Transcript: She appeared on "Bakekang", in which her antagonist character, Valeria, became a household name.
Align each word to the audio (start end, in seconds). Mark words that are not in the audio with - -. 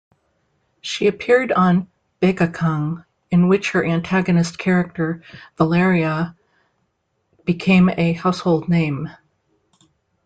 She 0.81 1.05
appeared 1.05 1.51
on 1.51 1.87
"Bakekang", 2.23 3.05
in 3.29 3.47
which 3.49 3.69
her 3.73 3.85
antagonist 3.85 4.57
character, 4.57 5.21
Valeria, 5.57 6.35
became 7.45 7.87
a 7.87 8.13
household 8.13 8.67
name. 8.67 9.11